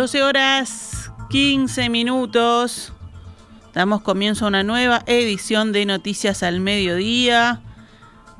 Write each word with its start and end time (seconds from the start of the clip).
12 0.00 0.22
horas 0.22 1.12
15 1.28 1.90
minutos. 1.90 2.94
Damos 3.74 4.00
comienzo 4.00 4.46
a 4.46 4.48
una 4.48 4.62
nueva 4.62 5.02
edición 5.04 5.72
de 5.72 5.84
Noticias 5.84 6.42
al 6.42 6.60
Mediodía 6.60 7.60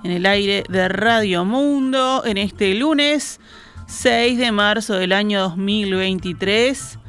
en 0.03 0.11
el 0.11 0.25
aire 0.25 0.65
de 0.71 0.89
Radio 0.89 1.45
Mundo 1.45 2.23
en 2.25 2.39
este 2.39 2.73
lunes 2.73 3.41
6 3.89 4.39
de 4.39 4.53
marzo 4.53 4.95
del 4.95 5.13
año 5.13 5.39
2023. 5.41 7.00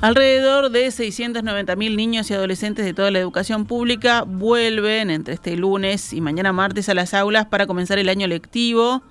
Alrededor 0.00 0.70
de 0.70 0.86
690.000 0.86 1.96
niños 1.96 2.30
y 2.30 2.34
adolescentes 2.34 2.84
de 2.84 2.94
toda 2.94 3.10
la 3.10 3.18
educación 3.18 3.66
pública 3.66 4.22
vuelven 4.22 5.10
entre 5.10 5.34
este 5.34 5.56
lunes 5.56 6.12
y 6.12 6.20
mañana 6.20 6.52
martes 6.52 6.88
a 6.88 6.94
las 6.94 7.14
aulas 7.14 7.46
para 7.46 7.66
comenzar 7.66 7.98
el 7.98 8.08
año 8.08 8.28
lectivo, 8.28 9.02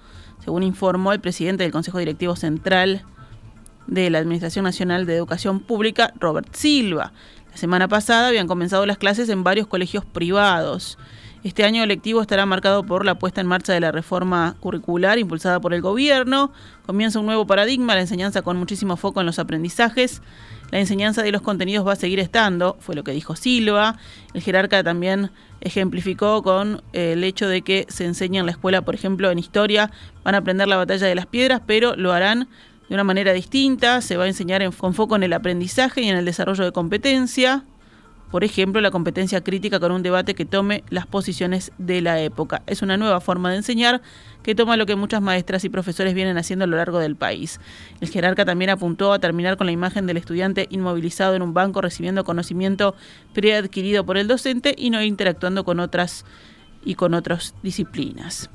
según 0.46 0.64
informó 0.64 1.12
el 1.12 1.20
presidente 1.20 1.64
del 1.64 1.74
Consejo 1.74 1.98
Directivo 1.98 2.38
Central 2.38 3.04
de 3.86 4.10
la 4.10 4.20
Administración 4.20 4.64
Nacional 4.64 5.06
de 5.06 5.18
Educación 5.18 5.60
Pública, 5.60 6.14
Robert 6.22 6.56
Silva. 6.56 7.12
La 7.52 7.58
semana 7.58 7.90
pasada 7.90 8.30
habían 8.30 8.48
comenzado 8.48 8.86
las 8.86 8.98
clases 8.98 9.28
en 9.28 9.44
varios 9.44 9.68
colegios 9.68 10.06
privados. 10.06 10.98
Este 11.44 11.66
año 11.66 11.86
lectivo 11.86 12.22
estará 12.22 12.46
marcado 12.46 12.86
por 12.86 13.06
la 13.06 13.20
puesta 13.20 13.42
en 13.42 13.48
marcha 13.48 13.74
de 13.74 13.82
la 13.82 13.92
reforma 13.92 14.56
curricular 14.62 15.20
impulsada 15.20 15.60
por 15.60 15.74
el 15.74 15.82
gobierno. 15.82 16.52
Comienza 16.86 17.20
un 17.20 17.26
nuevo 17.26 17.46
paradigma, 17.46 17.94
la 17.94 18.02
enseñanza 18.02 18.42
con 18.42 18.58
muchísimo 18.58 18.96
foco 18.96 19.20
en 19.20 19.26
los 19.26 19.38
aprendizajes 19.38 20.22
la 20.72 20.80
enseñanza 20.80 21.24
de 21.24 21.32
los 21.32 21.42
contenidos 21.42 21.88
va 21.88 21.94
a 21.94 21.96
seguir 21.96 22.20
estando, 22.20 22.78
fue 22.80 22.96
lo 22.96 23.04
que 23.04 23.12
dijo 23.12 23.36
Silva. 23.36 23.98
El 24.34 24.42
jerarca 24.42 24.84
también 24.84 25.32
ejemplificó 25.62 26.44
con 26.44 26.84
eh, 26.94 27.14
el 27.14 27.24
hecho 27.24 27.48
de 27.48 27.62
que 27.62 27.86
se 27.90 28.06
enseña 28.06 28.42
en 28.42 28.46
la 28.46 28.52
escuela, 28.52 28.82
por 28.82 28.96
ejemplo, 28.96 29.32
en 29.32 29.40
historia, 29.40 29.92
van 30.24 30.36
a 30.36 30.40
aprender 30.40 30.68
la 30.68 30.78
batalla 30.78 31.08
de 31.08 31.16
las 31.16 31.26
piedras, 31.26 31.62
pero 31.66 31.96
lo 31.96 32.12
harán 32.12 32.48
de 32.90 32.96
una 32.96 33.04
manera 33.04 33.34
distinta, 33.34 34.02
se 34.02 34.18
va 34.18 34.26
a 34.26 34.28
enseñar 34.28 34.64
con 34.76 34.94
foco 34.94 35.16
en 35.16 35.24
el 35.24 35.34
aprendizaje 35.34 36.02
y 36.02 36.10
en 36.10 36.18
el 36.18 36.26
desarrollo 36.26 36.64
de 36.64 36.72
competencia 36.72 37.64
por 38.32 38.44
ejemplo, 38.44 38.82
la 38.82 38.92
competencia 38.92 39.42
crítica 39.42 39.80
con 39.80 39.92
un 39.92 40.04
debate 40.04 40.36
que 40.36 40.46
tome 40.46 40.84
las 40.90 41.08
posiciones 41.08 41.72
de 41.78 42.02
la 42.02 42.20
época. 42.22 42.62
Es 42.68 42.82
una 42.82 42.98
nueva 42.98 43.22
forma 43.22 43.52
de 43.52 43.58
enseñar 43.58 44.02
que 44.44 44.54
toma 44.54 44.78
lo 44.78 44.86
que 44.86 44.96
muchas 44.96 45.22
maestras 45.22 45.64
y 45.64 45.70
profesores 45.70 46.14
vienen 46.14 46.38
haciendo 46.38 46.66
a 46.66 46.68
lo 46.68 46.78
largo 46.78 47.00
del 47.00 47.16
país. 47.16 47.60
El 48.02 48.10
jerarca 48.10 48.44
también 48.44 48.70
apuntó 48.70 49.14
a 49.14 49.20
terminar 49.20 49.56
con 49.56 49.68
la 49.68 49.72
imagen 49.72 50.08
del 50.08 50.18
estudiante 50.18 50.68
inmovilizado 50.70 51.36
en 51.36 51.42
un 51.42 51.54
banco 51.54 51.82
recibiendo 51.82 52.26
conocimiento 52.26 52.96
preadquirido 53.34 54.06
por 54.06 54.18
el 54.18 54.28
docente 54.28 54.76
y 54.78 54.90
no 54.90 55.02
interactuando 55.02 55.64
con 55.64 55.80
otras 55.80 56.26
y 56.84 56.96
con 56.96 57.14
otras 57.14 57.56
disciplinas. 57.64 58.50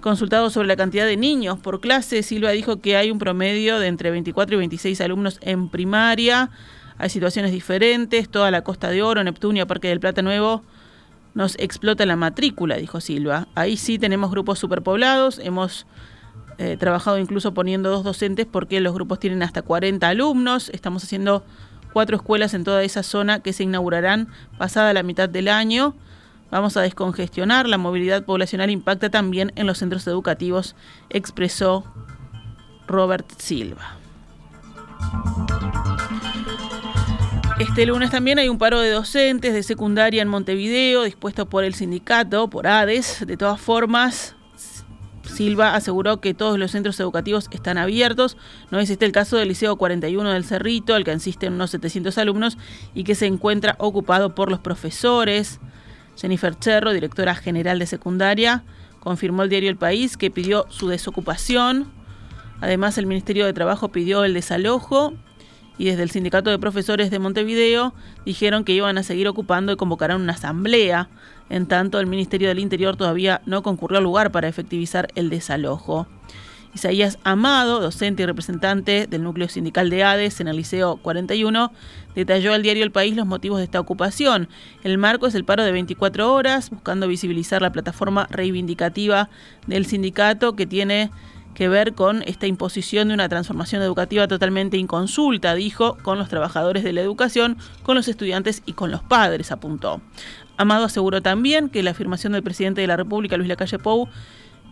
Consultado 0.00 0.50
sobre 0.50 0.66
la 0.66 0.76
cantidad 0.76 1.04
de 1.04 1.16
niños 1.16 1.58
por 1.58 1.80
clase, 1.80 2.22
Silva 2.22 2.50
dijo 2.50 2.80
que 2.80 2.96
hay 2.96 3.10
un 3.10 3.18
promedio 3.18 3.78
de 3.78 3.86
entre 3.86 4.10
24 4.10 4.56
y 4.56 4.58
26 4.58 5.00
alumnos 5.02 5.38
en 5.42 5.68
primaria 5.68 6.50
hay 7.00 7.08
situaciones 7.08 7.50
diferentes, 7.50 8.28
toda 8.28 8.50
la 8.50 8.62
Costa 8.62 8.90
de 8.90 9.02
Oro, 9.02 9.24
Neptunia, 9.24 9.66
Parque 9.66 9.88
del 9.88 10.00
Plata 10.00 10.20
Nuevo, 10.20 10.62
nos 11.32 11.56
explota 11.58 12.04
la 12.04 12.14
matrícula, 12.14 12.76
dijo 12.76 13.00
Silva. 13.00 13.48
Ahí 13.54 13.78
sí 13.78 13.98
tenemos 13.98 14.30
grupos 14.30 14.58
superpoblados, 14.58 15.38
hemos 15.38 15.86
eh, 16.58 16.76
trabajado 16.76 17.18
incluso 17.18 17.54
poniendo 17.54 17.88
dos 17.88 18.04
docentes 18.04 18.44
porque 18.44 18.80
los 18.80 18.92
grupos 18.92 19.18
tienen 19.18 19.42
hasta 19.42 19.62
40 19.62 20.06
alumnos, 20.06 20.68
estamos 20.74 21.02
haciendo 21.02 21.42
cuatro 21.94 22.16
escuelas 22.16 22.52
en 22.52 22.64
toda 22.64 22.82
esa 22.82 23.02
zona 23.02 23.40
que 23.40 23.54
se 23.54 23.62
inaugurarán 23.62 24.28
pasada 24.58 24.92
la 24.92 25.02
mitad 25.02 25.26
del 25.26 25.48
año. 25.48 25.94
Vamos 26.50 26.76
a 26.76 26.82
descongestionar, 26.82 27.66
la 27.66 27.78
movilidad 27.78 28.24
poblacional 28.24 28.68
impacta 28.68 29.08
también 29.08 29.52
en 29.56 29.66
los 29.66 29.78
centros 29.78 30.06
educativos, 30.06 30.76
expresó 31.08 31.82
Robert 32.86 33.30
Silva. 33.38 33.96
Este 37.60 37.84
lunes 37.84 38.10
también 38.10 38.38
hay 38.38 38.48
un 38.48 38.56
paro 38.56 38.80
de 38.80 38.88
docentes 38.88 39.52
de 39.52 39.62
secundaria 39.62 40.22
en 40.22 40.28
Montevideo 40.28 41.02
dispuesto 41.02 41.44
por 41.44 41.62
el 41.62 41.74
sindicato, 41.74 42.48
por 42.48 42.66
ADES. 42.66 43.26
De 43.26 43.36
todas 43.36 43.60
formas, 43.60 44.34
Silva 45.24 45.74
aseguró 45.74 46.22
que 46.22 46.32
todos 46.32 46.58
los 46.58 46.70
centros 46.70 46.98
educativos 47.00 47.48
están 47.50 47.76
abiertos. 47.76 48.38
No 48.70 48.80
es 48.80 48.88
este 48.88 49.04
el 49.04 49.12
caso 49.12 49.36
del 49.36 49.48
Liceo 49.48 49.76
41 49.76 50.30
del 50.30 50.46
Cerrito, 50.46 50.94
al 50.94 51.04
que 51.04 51.10
asisten 51.10 51.52
unos 51.52 51.70
700 51.72 52.16
alumnos 52.16 52.56
y 52.94 53.04
que 53.04 53.14
se 53.14 53.26
encuentra 53.26 53.76
ocupado 53.78 54.34
por 54.34 54.50
los 54.50 54.60
profesores. 54.60 55.60
Jennifer 56.16 56.58
Cherro, 56.58 56.94
directora 56.94 57.34
general 57.34 57.78
de 57.78 57.86
secundaria, 57.86 58.64
confirmó 59.00 59.42
el 59.42 59.50
diario 59.50 59.68
El 59.68 59.76
País 59.76 60.16
que 60.16 60.30
pidió 60.30 60.64
su 60.70 60.88
desocupación. 60.88 61.92
Además, 62.62 62.96
el 62.96 63.06
Ministerio 63.06 63.44
de 63.44 63.52
Trabajo 63.52 63.90
pidió 63.90 64.24
el 64.24 64.32
desalojo 64.32 65.12
y 65.80 65.86
desde 65.86 66.02
el 66.02 66.10
Sindicato 66.10 66.50
de 66.50 66.58
Profesores 66.58 67.10
de 67.10 67.18
Montevideo 67.18 67.94
dijeron 68.26 68.64
que 68.64 68.74
iban 68.74 68.98
a 68.98 69.02
seguir 69.02 69.26
ocupando 69.28 69.72
y 69.72 69.76
convocarán 69.76 70.20
una 70.20 70.34
asamblea. 70.34 71.08
En 71.48 71.64
tanto, 71.64 71.98
el 71.98 72.06
Ministerio 72.06 72.48
del 72.48 72.58
Interior 72.58 72.98
todavía 72.98 73.40
no 73.46 73.62
concurrió 73.62 73.96
al 73.96 74.04
lugar 74.04 74.30
para 74.30 74.46
efectivizar 74.46 75.08
el 75.14 75.30
desalojo. 75.30 76.06
Isaías 76.74 77.18
Amado, 77.24 77.80
docente 77.80 78.22
y 78.22 78.26
representante 78.26 79.06
del 79.06 79.22
núcleo 79.22 79.48
sindical 79.48 79.88
de 79.88 80.04
ADES 80.04 80.42
en 80.42 80.48
el 80.48 80.58
Liceo 80.58 80.98
41, 80.98 81.72
detalló 82.14 82.52
al 82.52 82.62
diario 82.62 82.84
El 82.84 82.92
País 82.92 83.16
los 83.16 83.26
motivos 83.26 83.56
de 83.56 83.64
esta 83.64 83.80
ocupación. 83.80 84.50
El 84.84 84.98
marco 84.98 85.28
es 85.28 85.34
el 85.34 85.46
paro 85.46 85.64
de 85.64 85.72
24 85.72 86.30
horas, 86.30 86.68
buscando 86.68 87.08
visibilizar 87.08 87.62
la 87.62 87.72
plataforma 87.72 88.28
reivindicativa 88.30 89.30
del 89.66 89.86
sindicato 89.86 90.56
que 90.56 90.66
tiene 90.66 91.10
que 91.54 91.68
ver 91.68 91.94
con 91.94 92.22
esta 92.22 92.46
imposición 92.46 93.08
de 93.08 93.14
una 93.14 93.28
transformación 93.28 93.82
educativa 93.82 94.28
totalmente 94.28 94.76
inconsulta, 94.76 95.54
dijo, 95.54 95.96
con 96.02 96.18
los 96.18 96.28
trabajadores 96.28 96.84
de 96.84 96.92
la 96.92 97.00
educación, 97.00 97.56
con 97.82 97.96
los 97.96 98.08
estudiantes 98.08 98.62
y 98.66 98.74
con 98.74 98.90
los 98.90 99.02
padres, 99.02 99.52
apuntó. 99.52 100.00
Amado 100.56 100.84
aseguró 100.84 101.22
también 101.22 101.68
que 101.68 101.82
la 101.82 101.90
afirmación 101.92 102.32
del 102.32 102.42
presidente 102.42 102.80
de 102.80 102.86
la 102.86 102.96
República, 102.96 103.36
Luis 103.36 103.48
Lacalle 103.48 103.78
Pou, 103.78 104.08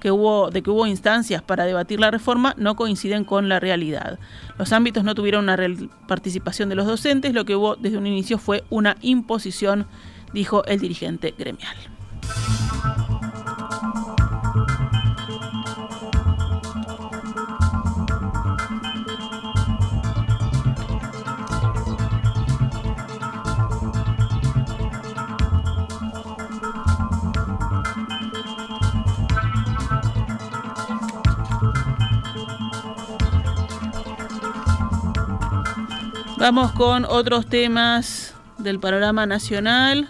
que 0.00 0.10
hubo, 0.10 0.50
de 0.50 0.62
que 0.62 0.70
hubo 0.70 0.86
instancias 0.86 1.42
para 1.42 1.64
debatir 1.64 2.00
la 2.00 2.10
reforma 2.10 2.54
no 2.56 2.76
coinciden 2.76 3.24
con 3.24 3.48
la 3.48 3.60
realidad. 3.60 4.18
Los 4.58 4.72
ámbitos 4.72 5.04
no 5.04 5.14
tuvieron 5.14 5.44
una 5.44 5.56
real 5.56 5.90
participación 6.06 6.68
de 6.68 6.76
los 6.76 6.86
docentes, 6.86 7.34
lo 7.34 7.44
que 7.44 7.56
hubo 7.56 7.76
desde 7.76 7.98
un 7.98 8.06
inicio 8.06 8.38
fue 8.38 8.64
una 8.70 8.96
imposición, 9.00 9.86
dijo 10.32 10.64
el 10.66 10.78
dirigente 10.78 11.34
gremial. 11.36 11.76
Vamos 36.38 36.70
con 36.70 37.04
otros 37.04 37.46
temas 37.46 38.32
del 38.58 38.78
panorama 38.78 39.26
nacional. 39.26 40.08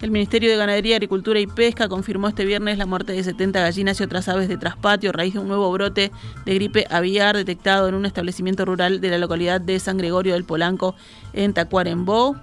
El 0.00 0.10
Ministerio 0.10 0.50
de 0.50 0.56
Ganadería, 0.56 0.96
Agricultura 0.96 1.38
y 1.38 1.46
Pesca 1.46 1.88
confirmó 1.88 2.26
este 2.26 2.44
viernes 2.44 2.76
la 2.76 2.86
muerte 2.86 3.12
de 3.12 3.22
70 3.22 3.60
gallinas 3.60 4.00
y 4.00 4.02
otras 4.02 4.28
aves 4.28 4.48
de 4.48 4.56
traspatio 4.56 5.10
a 5.10 5.12
raíz 5.12 5.34
de 5.34 5.38
un 5.38 5.46
nuevo 5.46 5.70
brote 5.70 6.10
de 6.44 6.54
gripe 6.54 6.88
aviar 6.90 7.36
detectado 7.36 7.86
en 7.86 7.94
un 7.94 8.04
establecimiento 8.04 8.64
rural 8.64 9.00
de 9.00 9.10
la 9.10 9.18
localidad 9.18 9.60
de 9.60 9.78
San 9.78 9.96
Gregorio 9.96 10.32
del 10.32 10.42
Polanco, 10.42 10.96
en 11.32 11.54
Tacuarembó. 11.54 12.34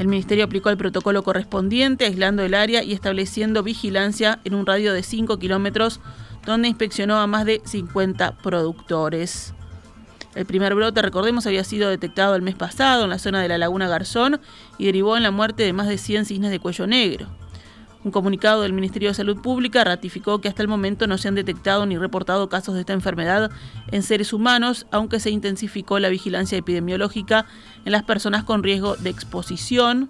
El 0.00 0.08
Ministerio 0.08 0.44
aplicó 0.44 0.70
el 0.70 0.78
protocolo 0.78 1.22
correspondiente, 1.22 2.06
aislando 2.06 2.42
el 2.42 2.54
área 2.54 2.82
y 2.82 2.92
estableciendo 2.92 3.62
vigilancia 3.62 4.40
en 4.42 4.56
un 4.56 4.66
radio 4.66 4.92
de 4.92 5.04
5 5.04 5.38
kilómetros, 5.38 6.00
donde 6.44 6.66
inspeccionó 6.66 7.20
a 7.20 7.28
más 7.28 7.44
de 7.44 7.62
50 7.64 8.38
productores. 8.38 9.54
El 10.34 10.46
primer 10.46 10.74
brote, 10.74 11.02
recordemos, 11.02 11.46
había 11.46 11.64
sido 11.64 11.90
detectado 11.90 12.36
el 12.36 12.42
mes 12.42 12.54
pasado 12.54 13.04
en 13.04 13.10
la 13.10 13.18
zona 13.18 13.42
de 13.42 13.48
la 13.48 13.58
Laguna 13.58 13.88
Garzón 13.88 14.40
y 14.78 14.86
derivó 14.86 15.16
en 15.16 15.24
la 15.24 15.32
muerte 15.32 15.64
de 15.64 15.72
más 15.72 15.88
de 15.88 15.98
100 15.98 16.26
cisnes 16.26 16.50
de 16.50 16.60
cuello 16.60 16.86
negro. 16.86 17.26
Un 18.02 18.12
comunicado 18.12 18.62
del 18.62 18.72
Ministerio 18.72 19.10
de 19.10 19.14
Salud 19.14 19.42
Pública 19.42 19.84
ratificó 19.84 20.40
que 20.40 20.48
hasta 20.48 20.62
el 20.62 20.68
momento 20.68 21.06
no 21.06 21.18
se 21.18 21.28
han 21.28 21.34
detectado 21.34 21.84
ni 21.84 21.98
reportado 21.98 22.48
casos 22.48 22.74
de 22.74 22.80
esta 22.80 22.94
enfermedad 22.94 23.50
en 23.90 24.02
seres 24.02 24.32
humanos, 24.32 24.86
aunque 24.90 25.20
se 25.20 25.30
intensificó 25.30 25.98
la 25.98 26.08
vigilancia 26.08 26.56
epidemiológica 26.56 27.44
en 27.84 27.92
las 27.92 28.04
personas 28.04 28.44
con 28.44 28.62
riesgo 28.62 28.96
de 28.96 29.10
exposición. 29.10 30.08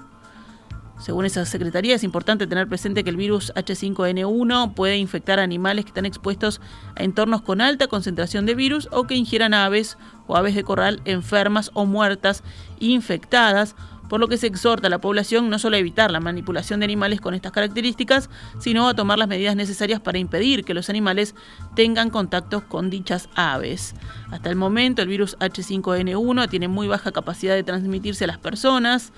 Según 1.01 1.25
esa 1.25 1.47
secretaría, 1.47 1.95
es 1.95 2.05
importante 2.05 2.47
tener 2.47 2.69
presente 2.69 3.03
que 3.03 3.11
el 3.11 3.17
virus 3.17 3.53
H5N1 3.55 4.75
puede 4.75 4.99
infectar 4.99 5.41
animales 5.41 5.87
que 5.87 5.91
están 5.91 6.05
expuestos 6.05 6.61
a 6.95 7.03
entornos 7.03 7.41
con 7.41 7.63
alta 7.63 7.87
concentración 7.87 8.45
de 8.45 8.55
virus 8.55 8.87
o 8.93 9.05
que 9.07 9.15
ingieran 9.15 9.55
aves 9.55 9.97
o 10.27 10.37
aves 10.37 10.55
de 10.55 10.63
corral 10.63 11.01
enfermas 11.07 11.71
o 11.73 11.87
muertas 11.87 12.45
infectadas, 12.81 13.77
por 14.11 14.21
lo 14.21 14.29
que 14.29 14.37
se 14.37 14.49
exhorta 14.49 14.89
a 14.89 14.91
la 14.91 15.01
población 15.01 15.49
no 15.49 15.59
solo 15.59 15.77
a 15.77 15.79
evitar 15.79 16.11
la 16.11 16.21
manipulación 16.21 16.81
de 16.81 16.85
animales 16.85 17.21
con 17.21 17.33
estas 17.33 17.53
características, 17.53 18.29
sino 18.59 18.89
a 18.89 18.95
tomar 18.95 19.19
las 19.19 19.29
medidas 19.29 19.57
necesarias 19.57 20.01
para 20.01 20.19
impedir 20.19 20.65
que 20.65 20.75
los 20.75 20.91
animales 20.91 21.35
tengan 21.77 22.11
contactos 22.11 22.65
con 22.65 22.91
dichas 22.91 23.29
aves. 23.37 23.95
Hasta 24.31 24.51
el 24.51 24.57
momento, 24.57 25.01
el 25.01 25.09
virus 25.09 25.39
H5N1 25.39 26.51
tiene 26.51 26.69
muy 26.69 26.89
baja 26.89 27.13
capacidad 27.13 27.55
de 27.55 27.63
transmitirse 27.63 28.25
a 28.25 28.27
las 28.27 28.39
personas. 28.39 29.13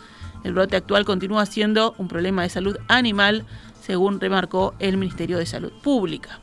El 0.45 0.55
brote 0.55 0.77
actual 0.77 1.05
continúa 1.05 1.47
siendo 1.47 1.95
un 1.99 2.09
problema 2.09 2.43
de 2.43 2.49
salud 2.49 2.77
animal, 2.89 3.45
según 3.81 4.21
remarcó 4.21 4.75
el 4.79 4.97
Ministerio 4.97 5.39
de 5.39 5.47
Salud 5.47 5.73
Pública. 5.83 6.41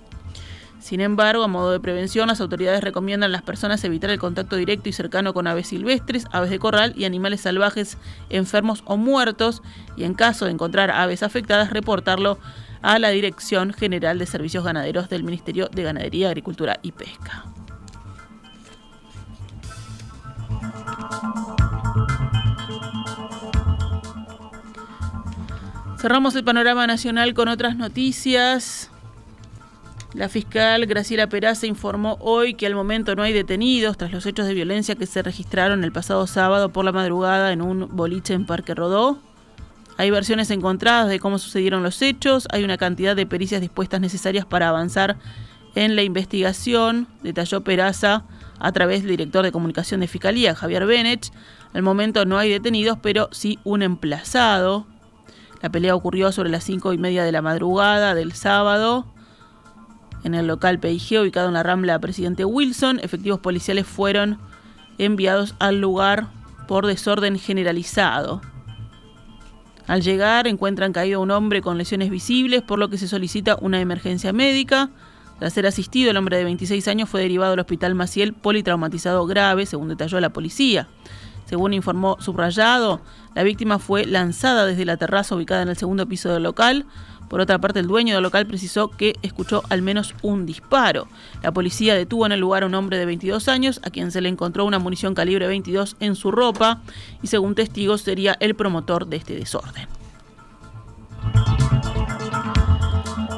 Sin 0.80 1.02
embargo, 1.02 1.44
a 1.44 1.48
modo 1.48 1.72
de 1.72 1.80
prevención, 1.80 2.30
las 2.30 2.40
autoridades 2.40 2.82
recomiendan 2.82 3.30
a 3.30 3.34
las 3.34 3.42
personas 3.42 3.84
evitar 3.84 4.10
el 4.10 4.20
contacto 4.20 4.56
directo 4.56 4.88
y 4.88 4.94
cercano 4.94 5.34
con 5.34 5.46
aves 5.46 5.68
silvestres, 5.68 6.26
aves 6.32 6.50
de 6.50 6.60
corral 6.60 6.94
y 6.96 7.04
animales 7.04 7.42
salvajes 7.42 7.98
enfermos 8.30 8.82
o 8.86 8.96
muertos, 8.96 9.62
y 9.98 10.06
en 10.06 10.14
caso 10.14 10.46
de 10.46 10.52
encontrar 10.52 10.90
aves 10.90 11.22
afectadas, 11.22 11.72
reportarlo 11.72 12.40
a 12.82 12.98
la 12.98 13.10
Dirección 13.10 13.74
General 13.74 14.18
de 14.18 14.26
Servicios 14.26 14.64
Ganaderos 14.64 15.10
del 15.10 15.24
Ministerio 15.24 15.68
de 15.68 15.84
Ganadería, 15.84 16.30
Agricultura 16.30 16.80
y 16.82 16.94
Pesca. 16.94 17.44
Cerramos 26.00 26.34
el 26.36 26.46
panorama 26.46 26.88
nacional 26.88 27.34
con 27.34 27.50
otras 27.50 27.76
noticias. 27.76 28.90
La 30.14 30.30
fiscal 30.30 30.86
Graciela 30.86 31.28
Peraza 31.28 31.68
informó 31.68 32.18
hoy 32.22 32.54
que 32.54 32.66
al 32.66 32.74
momento 32.74 33.18
no 33.18 33.24
hay 33.24 33.34
detenidos 33.34 33.98
tras 33.98 34.14
los 34.14 34.26
hechos 34.26 34.48
de 34.48 34.54
violencia 34.54 34.96
que 34.96 35.06
se 35.06 35.22
registraron 35.22 35.84
el 35.84 35.92
pasado 35.92 36.26
sábado 36.26 36.70
por 36.70 36.86
la 36.86 36.94
madrugada 36.94 37.52
en 37.52 37.62
un 37.62 37.90
boliche 37.98 38.34
en 38.34 38.46
Parque 38.46 38.76
Rodó. 38.76 39.20
Hay 39.98 40.10
versiones 40.10 40.50
encontradas 40.52 41.10
de 41.10 41.20
cómo 41.20 41.38
sucedieron 41.38 41.84
los 41.84 42.02
hechos, 42.02 42.48
hay 42.50 42.64
una 42.64 42.78
cantidad 42.78 43.14
de 43.14 43.26
pericias 43.26 43.60
dispuestas 43.60 44.00
necesarias 44.00 44.46
para 44.46 44.70
avanzar 44.70 45.18
en 45.76 45.98
la 45.98 46.04
investigación, 46.04 47.08
detalló 47.24 47.66
Peraza 47.66 48.24
a 48.58 48.72
través 48.72 49.02
del 49.02 49.12
director 49.12 49.44
de 49.44 49.52
comunicación 49.52 50.00
de 50.00 50.08
Fiscalía, 50.08 50.56
Javier 50.56 50.86
Benech. 50.86 51.30
Al 51.74 51.82
momento 51.82 52.24
no 52.24 52.38
hay 52.38 52.50
detenidos, 52.50 52.98
pero 53.02 53.28
sí 53.34 53.60
un 53.66 53.82
emplazado. 53.82 54.88
La 55.62 55.70
pelea 55.70 55.96
ocurrió 55.96 56.32
sobre 56.32 56.50
las 56.50 56.64
cinco 56.64 56.94
y 56.94 56.98
media 56.98 57.24
de 57.24 57.32
la 57.32 57.42
madrugada 57.42 58.16
del 58.16 58.34
sábado 58.34 59.06
en 60.24 60.36
el 60.36 60.48
local 60.48 60.80
PIG 60.80 61.20
ubicado 61.22 61.48
en 61.48 61.54
la 61.54 61.64
Rambla 61.64 62.00
Presidente 62.00 62.46
Wilson. 62.46 63.00
Efectivos 63.02 63.40
policiales 63.40 63.86
fueron 63.86 64.40
enviados 64.98 65.56
al 65.60 65.82
lugar 65.82 66.28
por 66.68 66.86
desorden 66.86 67.40
generalizado. 67.40 68.42
Al 69.88 70.02
llegar 70.02 70.48
encuentran 70.48 70.94
caído 70.94 71.20
un 71.20 71.32
hombre 71.32 71.62
con 71.62 71.78
lesiones 71.78 72.12
visibles, 72.12 72.62
por 72.62 72.78
lo 72.78 72.90
que 72.90 72.98
se 72.98 73.08
solicita 73.08 73.58
una 73.60 73.82
emergencia 73.82 74.32
médica. 74.32 74.92
Tras 75.40 75.54
ser 75.54 75.66
asistido, 75.66 76.12
el 76.12 76.18
hombre 76.18 76.38
de 76.38 76.44
26 76.44 76.88
años 76.90 77.10
fue 77.10 77.22
derivado 77.22 77.54
al 77.54 77.60
hospital 77.60 77.96
Maciel 77.96 78.34
politraumatizado 78.34 79.26
grave, 79.26 79.66
según 79.66 79.90
detalló 79.90 80.20
la 80.20 80.30
policía. 80.30 80.88
Según 81.50 81.74
informó 81.74 82.16
Subrayado, 82.20 83.02
la 83.34 83.42
víctima 83.42 83.80
fue 83.80 84.06
lanzada 84.06 84.68
desde 84.68 84.86
la 84.86 84.98
terraza 84.98 85.34
ubicada 85.34 85.64
en 85.64 85.70
el 85.70 85.78
segundo 85.78 86.08
piso 86.08 86.32
del 86.32 86.44
local. 86.44 86.86
Por 87.28 87.42
otra 87.42 87.58
parte, 87.58 87.80
el 87.80 87.88
dueño 87.88 88.14
del 88.14 88.22
local 88.22 88.46
precisó 88.46 88.90
que 88.90 89.16
escuchó 89.24 89.64
al 89.70 89.82
menos 89.82 90.14
un 90.22 90.46
disparo. 90.46 91.08
La 91.42 91.52
policía 91.52 91.96
detuvo 91.96 92.28
en 92.28 92.34
el 92.34 92.40
lugar 92.40 92.62
a 92.62 92.68
un 92.68 92.76
hombre 92.76 93.00
de 93.00 93.08
22 93.08 93.48
años, 93.48 93.82
a 93.84 93.90
quien 93.90 94.12
se 94.12 94.22
le 94.22 94.30
encontró 94.30 94.64
una 94.64 94.78
munición 94.78 95.16
calibre 95.16 95.48
22 95.48 95.96
en 96.00 96.16
su 96.16 96.30
ropa, 96.30 96.82
y 97.24 97.28
según 97.28 97.56
testigos 97.56 98.02
sería 98.02 98.38
el 98.40 98.54
promotor 98.54 99.08
de 99.08 99.18
este 99.18 99.34
desorden. 99.34 99.99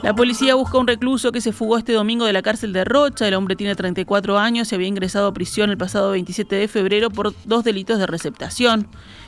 La 0.04 0.16
policía 0.16 0.56
busca 0.56 0.80
un 0.80 0.88
recluso 0.88 1.32
que 1.32 1.42
se 1.42 1.52
fugó 1.52 1.78
este 1.78 1.94
domingo 1.94 2.26
de 2.26 2.34
la 2.34 2.42
cárcel 2.42 2.74
de 2.74 2.84
Rocha. 2.84 3.28
El 3.28 3.36
hombre 3.36 3.56
tiene 3.56 3.76
34 3.76 4.40
años 4.40 4.72
y 4.72 4.76
había 4.76 4.88
ingresado 4.88 5.28
a 5.28 5.34
prisión 5.34 5.70
el 5.70 5.78
pasado 5.78 6.10
27 6.12 6.56
de 6.56 6.68
febrero 6.68 7.12
por 7.12 7.36
dos 7.46 7.64
delitos 7.64 8.00
de 8.00 8.08
receptación. 8.08 8.88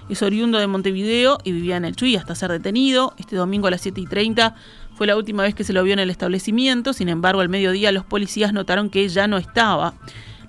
Es 0.10 0.24
oriundo 0.24 0.58
de 0.58 0.66
Montevideo 0.66 1.38
y 1.44 1.52
vivía 1.52 1.78
en 1.78 1.86
el 1.86 1.96
Chuy 1.96 2.16
hasta 2.16 2.34
ser 2.34 2.52
detenido. 2.52 3.14
Este 3.18 3.36
domingo 3.36 3.68
a 3.68 3.72
las 3.72 3.82
7 3.82 4.02
y 4.02 4.08
30 4.08 4.56
fue 4.96 5.06
la 5.06 5.16
última 5.16 5.44
vez 5.44 5.54
que 5.54 5.64
se 5.64 5.74
lo 5.74 5.84
vio 5.84 5.94
en 5.94 6.00
el 6.00 6.10
establecimiento. 6.10 6.92
Sin 6.94 7.08
embargo, 7.08 7.42
al 7.42 7.50
mediodía 7.50 7.92
los 7.92 8.04
policías 8.04 8.52
notaron 8.52 8.90
que 8.90 9.08
ya 9.08 9.28
no 9.28 9.38
estaba. 9.38 9.94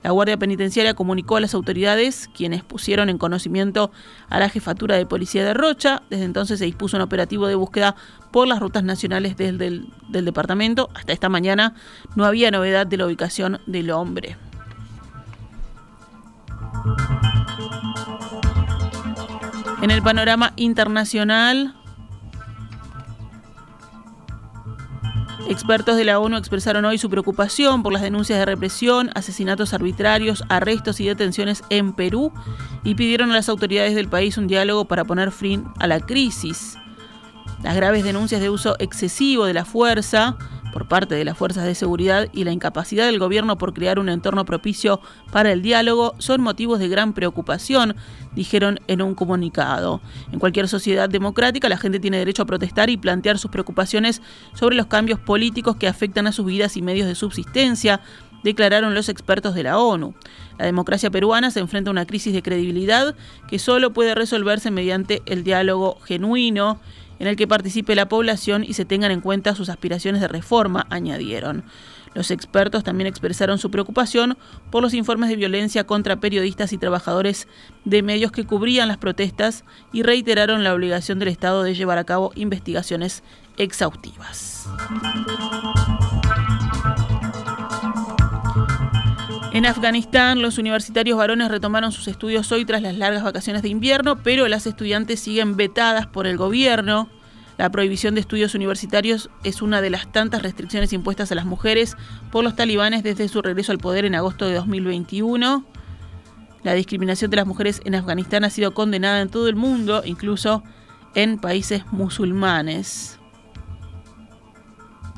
La 0.05 0.11
Guardia 0.11 0.37
Penitenciaria 0.37 0.93
comunicó 0.93 1.37
a 1.39 1.41
las 1.41 1.55
autoridades, 1.55 2.29
quienes 2.37 2.63
pusieron 2.63 3.09
en 3.09 3.17
conocimiento 3.17 3.91
a 4.29 4.39
la 4.39 4.51
jefatura 4.51 4.97
de 4.97 5.07
policía 5.07 5.43
de 5.47 5.55
Rocha. 5.55 6.03
Desde 6.11 6.27
entonces 6.27 6.59
se 6.59 6.67
dispuso 6.67 6.99
un 6.99 7.03
operativo 7.03 7.47
de 7.47 7.55
búsqueda 7.55 7.97
por 8.31 8.47
las 8.47 8.61
rutas 8.61 8.85
nacionales 8.85 9.39
del, 9.39 9.89
departamento. 10.11 10.91
Hasta 10.95 11.15
esta 11.15 11.31
mañana 11.31 11.75
no 12.17 12.27
había 12.27 12.51
novedad 12.51 12.87
de 12.87 12.99
la 12.99 13.07
ubicación 13.07 13.61
del 13.65 13.91
hombre. 13.93 14.37
En 19.81 19.91
el 19.91 20.03
panorama 20.03 20.53
internacional, 20.57 21.75
Expertos 25.55 25.97
de 25.97 26.05
la 26.05 26.19
ONU 26.19 26.37
expresaron 26.37 26.85
hoy 26.85 26.99
su 26.99 27.09
preocupación 27.09 27.85
por 27.85 27.93
las 27.93 28.03
denuncias 28.03 28.41
de 28.41 28.45
represión, 28.45 29.13
asesinatos 29.15 29.73
arbitrarios, 29.73 30.43
arrestos 30.49 30.99
y 30.99 31.07
detenciones 31.07 31.63
en 31.71 31.93
Perú 31.93 32.33
y 32.83 32.97
pidieron 32.97 33.31
a 33.31 33.35
las 33.35 33.49
autoridades 33.49 33.95
del 33.95 34.09
país 34.09 34.37
un 34.37 34.49
diálogo 34.49 34.87
para 34.87 35.05
poner 35.05 35.31
fin 35.31 35.65
a 35.79 35.87
la 35.87 36.01
crisis. 36.01 36.77
Las 37.63 37.77
graves 37.77 38.03
denuncias 38.03 38.41
de 38.41 38.51
uso 38.51 38.75
excesivo 38.81 39.45
de 39.45 39.55
la 39.55 39.65
fuerza 39.65 40.37
por 40.75 40.89
parte 40.89 41.15
de 41.15 41.25
las 41.25 41.39
fuerzas 41.39 41.67
de 41.67 41.77
seguridad 41.77 42.29
y 42.33 42.43
la 42.43 42.51
incapacidad 42.51 43.07
del 43.07 43.21
gobierno 43.21 43.57
por 43.59 43.75
crear 43.75 44.01
un 44.01 44.09
entorno 44.09 44.45
propicio 44.45 45.01
para 45.31 45.53
el 45.53 45.63
diálogo 45.63 46.17
son 46.19 46.41
motivos 46.41 46.81
de 46.81 46.89
gran 46.89 47.13
preocupación, 47.13 47.95
dijeron 48.35 48.81
en 48.89 49.01
un 49.01 49.15
comunicado. 49.15 50.01
En 50.33 50.41
cualquier 50.41 50.67
sociedad 50.67 51.09
democrática 51.09 51.69
la 51.69 51.79
gente 51.79 52.01
tiene 52.01 52.19
derecho 52.19 52.43
a 52.43 52.47
protestar 52.47 52.91
y 52.91 52.97
plantear 52.97 53.39
sus 53.39 53.53
preocupaciones 53.53 54.21
sobre 54.55 54.75
los 54.75 54.87
cambios 54.87 55.21
políticos 55.21 55.77
que 55.77 55.87
afectan 55.87 56.27
a 56.27 56.33
sus 56.33 56.45
vidas 56.45 56.77
y 56.77 56.83
medios 56.83 57.07
de 57.07 57.15
subsistencia, 57.15 58.01
declararon 58.43 58.95
los 58.95 59.09
expertos 59.09 59.55
de 59.55 59.63
la 59.63 59.79
ONU. 59.79 60.13
La 60.59 60.67
democracia 60.67 61.09
peruana 61.09 61.53
se 61.53 61.61
enfrenta 61.61 61.91
a 61.91 61.93
una 61.93 62.05
crisis 62.05 62.33
de 62.33 62.43
credibilidad 62.43 63.15
que 63.47 63.61
solo 63.61 63.93
puede 63.93 64.17
resolverse 64.17 64.73
mediante 64.73 65.23
el 65.27 65.45
diálogo 65.45 66.01
genuino 66.01 66.81
en 67.25 67.31
el 67.31 67.37
que 67.37 67.49
participe 67.49 67.95
la 67.95 68.07
población 68.07 68.65
y 68.65 68.75
se 68.75 68.85
tengan 68.85 69.11
en 69.11 69.23
cuenta 69.23 69.55
sus 69.55 69.71
aspiraciones 69.71 70.21
de 70.21 70.29
reforma, 70.29 70.87
añadieron. 70.91 71.65
Los 72.13 72.31
expertos 72.31 72.85
también 72.85 73.07
expresaron 73.07 73.59
su 73.59 73.71
preocupación 73.71 74.37
por 74.71 74.83
los 74.83 74.93
informes 74.93 75.31
de 75.31 75.37
violencia 75.37 75.85
contra 75.85 76.21
periodistas 76.21 76.75
y 76.75 76.79
trabajadores 76.79 77.49
de 77.87 78.03
medios 78.03 78.31
que 78.31 78.45
cubrían 78.45 78.89
las 78.89 78.99
protestas 78.99 79.65
y 79.91 80.03
reiteraron 80.03 80.65
la 80.65 80.75
obligación 80.75 81.19
del 81.19 81.29
Estado 81.29 81.63
de 81.63 81.75
llevar 81.75 81.97
a 81.97 82.05
cabo 82.05 82.31
investigaciones 82.35 83.23
exhaustivas. 83.57 84.69
En 89.55 89.67
Afganistán, 89.67 90.43
los 90.43 90.59
universitarios 90.59 91.17
varones 91.17 91.49
retomaron 91.49 91.93
sus 91.93 92.09
estudios 92.09 92.51
hoy 92.51 92.65
tras 92.65 92.83
las 92.83 92.99
largas 92.99 93.23
vacaciones 93.23 93.63
de 93.63 93.69
invierno, 93.69 94.21
pero 94.21 94.49
las 94.49 94.67
estudiantes 94.67 95.21
siguen 95.21 95.57
vetadas 95.57 96.09
por 96.09 96.27
el 96.27 96.37
gobierno. 96.37 97.09
La 97.57 97.71
prohibición 97.71 98.17
de 98.17 98.21
estudios 98.21 98.57
universitarios 98.57 99.31
es 99.45 99.63
una 99.63 99.81
de 99.81 99.91
las 99.91 100.11
tantas 100.11 100.43
restricciones 100.43 100.93
impuestas 100.93 101.31
a 101.31 101.37
las 101.37 101.45
mujeres 101.45 101.97
por 102.33 102.43
los 102.43 102.57
talibanes 102.57 103.05
desde 103.05 103.29
su 103.29 103.43
regreso 103.43 103.71
al 103.71 103.79
poder 103.79 104.05
en 104.07 104.17
agosto 104.17 104.45
de 104.45 104.55
2021. 104.55 105.65
La 106.65 106.75
discriminación 106.75 107.31
de 107.31 107.37
las 107.37 107.47
mujeres 107.47 107.81
en 107.85 107.95
Afganistán 107.95 108.43
ha 108.43 108.51
sido 108.51 108.75
condenada 108.75 109.21
en 109.21 109.29
todo 109.29 109.49
el 109.49 109.55
mundo, 109.55 110.03
incluso 110.05 110.65
en 111.15 111.39
países 111.39 111.85
musulmanes. 111.93 113.21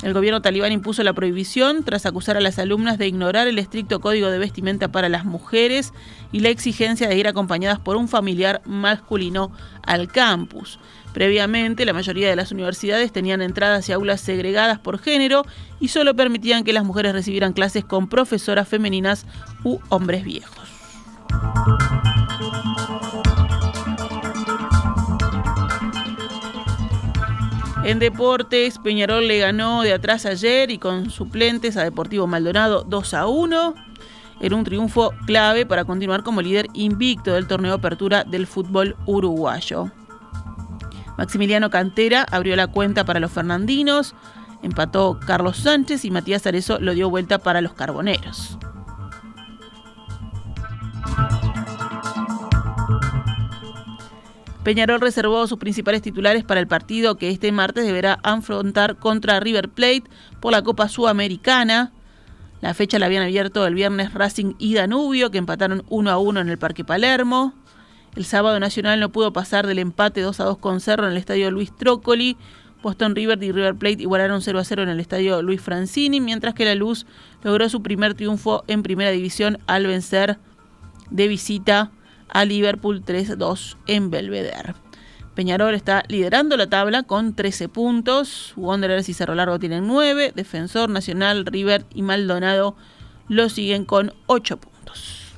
El 0.03 0.13
gobierno 0.13 0.43
talibán 0.43 0.73
impuso 0.73 1.03
la 1.03 1.15
prohibición 1.15 1.83
tras 1.83 2.05
acusar 2.05 2.37
a 2.37 2.41
las 2.41 2.59
alumnas 2.59 2.99
de 2.99 3.07
ignorar 3.07 3.47
el 3.47 3.59
estricto 3.59 4.01
código 4.01 4.29
de 4.29 4.39
vestimenta 4.39 4.89
para 4.89 5.09
las 5.09 5.25
mujeres 5.25 5.95
y 6.33 6.41
la 6.41 6.51
exigencia 6.51 7.09
de 7.09 7.17
ir 7.17 7.27
acompañadas 7.27 7.79
por 7.79 7.97
un 7.97 8.07
familiar 8.07 8.61
masculino 8.67 9.51
al 9.83 10.09
campus. 10.09 10.79
Previamente, 11.15 11.87
la 11.87 11.95
mayoría 11.95 12.29
de 12.29 12.37
las 12.37 12.53
universidades 12.53 13.11
tenían 13.11 13.41
entradas 13.41 13.89
y 13.89 13.93
aulas 13.93 14.21
segregadas 14.21 14.79
por 14.79 14.99
género 14.99 15.47
y 15.81 15.89
solo 15.89 16.15
permitían 16.15 16.63
que 16.63 16.75
las 16.75 16.85
mujeres 16.85 17.15
recibieran 17.15 17.55
clases 17.55 17.87
con 17.87 18.07
profesoras 18.07 18.69
femeninas 18.69 19.25
u 19.65 19.79
hombres 19.89 20.25
viejos. 20.25 20.69
En 27.87 28.01
deportes, 28.01 28.81
Peñarol 28.81 29.29
le 29.29 29.39
ganó 29.39 29.83
de 29.83 29.93
atrás 29.93 30.27
ayer 30.27 30.73
y 30.73 30.79
con 30.79 31.09
suplentes 31.09 31.77
a 31.77 31.85
Deportivo 31.85 32.27
Maldonado 32.27 32.83
2 32.83 33.15
a 33.15 33.29
1. 33.29 33.75
Era 34.41 34.57
un 34.57 34.65
triunfo 34.65 35.13
clave 35.25 35.67
para 35.67 35.85
continuar 35.85 36.25
como 36.25 36.43
líder 36.43 36.67
invicto 36.75 37.35
del 37.35 37.47
torneo 37.47 37.75
apertura 37.75 38.25
del 38.25 38.49
fútbol 38.49 38.97
uruguayo. 39.07 39.93
Maximiliano 41.17 41.71
Cantera 41.71 42.27
abrió 42.29 42.57
la 42.57 42.67
cuenta 42.67 43.05
para 43.05 43.21
los 43.21 43.31
fernandinos, 43.31 44.17
empató 44.65 45.21
Carlos 45.25 45.59
Sánchez 45.59 46.05
y 46.05 46.11
Matías 46.11 46.45
Arezo 46.45 46.81
lo 46.81 46.93
dio 46.93 47.09
vuelta 47.09 47.39
para 47.39 47.61
los 47.61 47.75
carboneros. 47.75 48.59
Peñarol 54.67 55.01
reservó 55.01 55.47
sus 55.47 55.59
principales 55.59 56.03
titulares 56.03 56.43
para 56.43 56.59
el 56.59 56.67
partido 56.67 57.15
que 57.15 57.31
este 57.31 57.53
martes 57.53 57.87
deberá 57.87 58.19
afrontar 58.25 58.97
contra 58.97 59.39
River 59.39 59.69
Plate 59.69 60.03
por 60.41 60.51
la 60.51 60.63
Copa 60.63 60.89
Sudamericana. 60.89 61.93
La 62.61 62.75
fecha 62.75 62.99
la 62.99 63.07
habían 63.07 63.23
abierto 63.23 63.65
el 63.65 63.77
viernes 63.77 64.13
Racing 64.13 64.55
y 64.59 64.75
Danubio, 64.75 65.31
que 65.31 65.39
empataron 65.39 65.85
1 65.89 66.11
a 66.11 66.19
1 66.19 66.41
en 66.41 66.49
el 66.49 66.59
Parque 66.59 66.85
Palermo. 66.85 67.55
El 68.17 68.25
sábado 68.25 68.59
Nacional 68.59 68.99
no 68.99 69.13
pudo 69.13 69.33
pasar 69.33 69.69
del 69.69 69.79
empate 69.79 70.21
2 70.21 70.41
a 70.41 70.45
2 70.47 70.59
con 70.59 70.81
Cerro 70.81 71.05
en 71.05 71.13
el 71.13 71.19
estadio 71.19 71.49
Luis 71.53 71.71
Trócoli. 71.77 72.37
Boston 72.83 73.15
River 73.15 73.41
y 73.45 73.53
River 73.53 73.77
Plate 73.77 74.03
igualaron 74.03 74.43
0 74.43 74.59
a 74.59 74.65
0 74.65 74.83
en 74.83 74.89
el 74.89 74.99
estadio 74.99 75.43
Luis 75.43 75.61
Francini, 75.61 76.21
mientras 76.21 76.55
que 76.55 76.65
la 76.65 76.75
Luz 76.75 77.07
logró 77.45 77.69
su 77.69 77.85
primer 77.85 78.15
triunfo 78.15 78.65
en 78.67 78.83
primera 78.83 79.13
división 79.13 79.59
al 79.69 79.87
vencer 79.87 80.41
de 81.13 81.29
visita 81.29 81.93
a 82.29 82.45
Liverpool 82.45 83.05
3-2 83.05 83.77
en 83.87 84.11
Belvedere. 84.11 84.75
Peñarol 85.35 85.75
está 85.75 86.03
liderando 86.09 86.57
la 86.57 86.67
tabla 86.67 87.03
con 87.03 87.35
13 87.35 87.69
puntos. 87.69 88.55
Wanderers 88.57 89.09
y 89.11 89.15
Cerro 89.15 89.35
Largo 89.35 89.59
tienen 89.59 89.87
9. 89.87 90.33
Defensor 90.35 90.89
Nacional, 90.89 91.45
River 91.45 91.85
y 91.93 92.03
Maldonado 92.03 92.75
lo 93.29 93.49
siguen 93.49 93.85
con 93.85 94.15
8 94.27 94.57
puntos. 94.57 95.35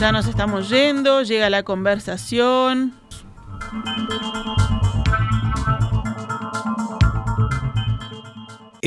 Ya 0.00 0.12
nos 0.12 0.26
estamos 0.28 0.68
yendo, 0.68 1.22
llega 1.22 1.50
la 1.50 1.64
conversación. 1.64 2.94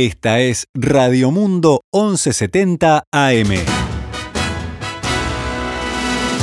Esta 0.03 0.39
es 0.39 0.67
Radio 0.73 1.29
Mundo 1.29 1.83
1170 1.93 3.03
AM. 3.11 3.49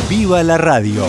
¡Viva 0.08 0.44
la 0.44 0.58
radio! 0.58 1.04